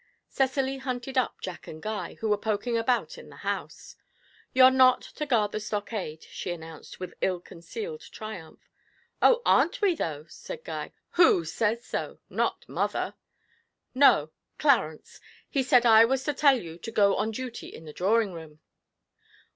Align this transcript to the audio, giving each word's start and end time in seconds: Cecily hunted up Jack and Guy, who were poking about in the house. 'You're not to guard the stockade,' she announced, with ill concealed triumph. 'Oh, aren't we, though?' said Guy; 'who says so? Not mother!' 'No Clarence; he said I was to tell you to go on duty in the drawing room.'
Cecily 0.27 0.79
hunted 0.79 1.15
up 1.15 1.41
Jack 1.41 1.67
and 1.67 1.79
Guy, 1.79 2.15
who 2.15 2.29
were 2.29 2.35
poking 2.39 2.75
about 2.75 3.19
in 3.19 3.29
the 3.29 3.35
house. 3.45 3.95
'You're 4.51 4.71
not 4.71 5.03
to 5.03 5.27
guard 5.27 5.51
the 5.51 5.59
stockade,' 5.59 6.23
she 6.23 6.49
announced, 6.49 6.99
with 6.99 7.13
ill 7.21 7.39
concealed 7.39 8.01
triumph. 8.01 8.61
'Oh, 9.21 9.43
aren't 9.45 9.79
we, 9.79 9.93
though?' 9.93 10.25
said 10.27 10.63
Guy; 10.63 10.91
'who 11.17 11.45
says 11.45 11.85
so? 11.85 12.17
Not 12.31 12.67
mother!' 12.67 13.13
'No 13.93 14.31
Clarence; 14.57 15.21
he 15.47 15.61
said 15.61 15.85
I 15.85 16.03
was 16.05 16.23
to 16.23 16.33
tell 16.33 16.59
you 16.59 16.79
to 16.79 16.89
go 16.91 17.15
on 17.15 17.29
duty 17.29 17.67
in 17.67 17.85
the 17.85 17.93
drawing 17.93 18.33
room.' 18.33 18.59